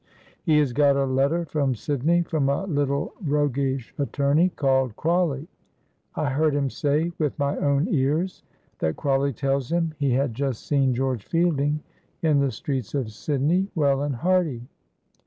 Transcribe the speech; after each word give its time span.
"He 0.41 0.57
has 0.57 0.73
got 0.73 0.95
a 0.97 1.05
letter 1.05 1.45
from 1.45 1.75
Sydney 1.75 2.23
from 2.23 2.49
a 2.49 2.65
little 2.65 3.13
roguish 3.23 3.93
attorney 3.99 4.49
called 4.49 4.95
Crawley. 4.95 5.47
I 6.15 6.31
heard 6.31 6.55
him 6.55 6.71
say 6.71 7.11
with 7.19 7.37
my 7.37 7.55
own 7.57 7.87
ears 7.87 8.41
that 8.79 8.95
Crawley 8.95 9.31
tells 9.31 9.71
him 9.71 9.93
he 9.99 10.09
had 10.09 10.33
just 10.33 10.65
seen 10.65 10.95
George 10.95 11.23
Fielding 11.25 11.81
in 12.23 12.39
the 12.39 12.49
streets 12.49 12.95
of 12.95 13.11
Sydney, 13.11 13.67
well 13.75 14.01
and 14.01 14.15
hearty." 14.15 14.63